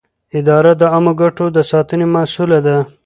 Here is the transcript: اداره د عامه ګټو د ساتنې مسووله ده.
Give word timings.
اداره 0.37 0.71
د 0.77 0.81
عامه 0.93 1.13
ګټو 1.21 1.45
د 1.55 1.57
ساتنې 1.71 2.05
مسووله 2.13 2.59
ده. 2.65 2.77